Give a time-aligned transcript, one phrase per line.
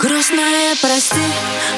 [0.00, 1.20] Грустная, прости,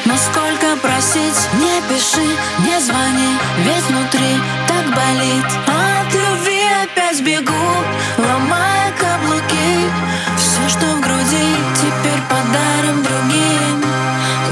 [0.04, 1.48] но сколько просить?
[1.54, 2.24] Не пиши,
[2.60, 5.44] не звони, ведь внутри так болит.
[5.66, 7.52] От любви опять бегу,
[8.18, 9.90] ломая каблуки.
[10.36, 13.84] Все, что в груди, теперь подарим другим.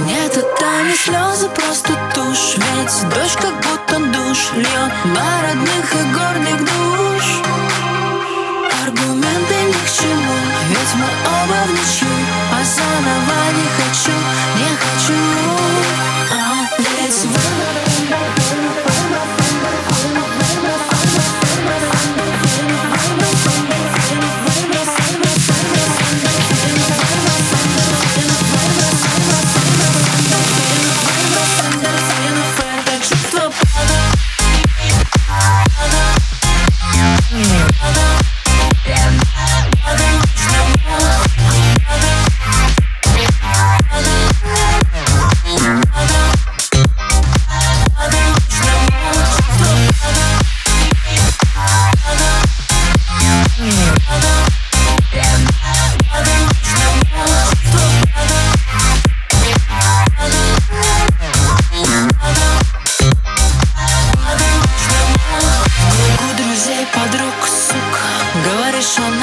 [0.06, 2.56] Нет, это не слезы, просто тушь.
[2.56, 7.24] Ведь дождь как будто душ льет на родных и гордых душ.
[8.82, 10.36] Аргументы ни к чему,
[10.68, 14.11] ведь мы оба в ничью заново не хочу,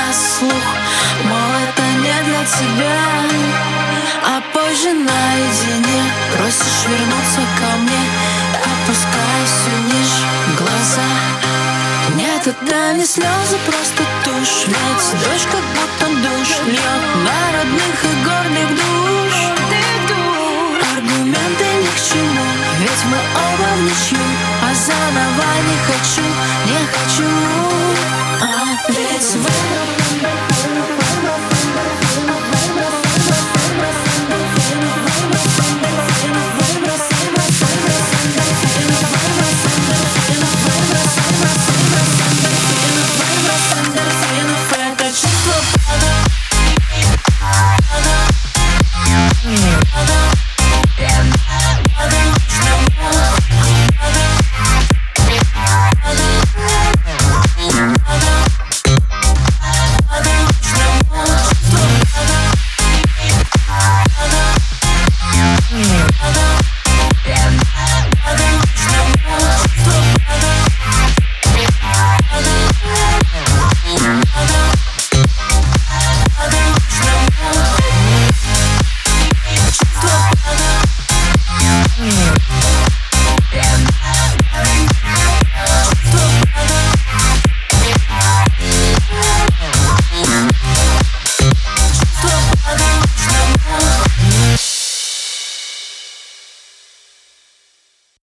[0.09, 0.67] на слух
[1.23, 2.99] Мол, это не для тебя.
[4.25, 6.01] А позже наедине
[6.35, 8.03] Просишь вернуться ко мне.
[8.69, 10.25] Опускайся ниже
[10.57, 11.09] глаза.
[12.15, 14.65] Нет, это не слезы, просто тушь.
[14.67, 16.49] Ведь дождь как будто душ.
[16.65, 19.35] Льет на родных и горных душ
[20.91, 22.45] Аргументы ни к чему.
[22.79, 24.25] Ведь мы оба в ничью.
[24.63, 26.27] А заново не хочу,
[26.65, 27.58] не хочу.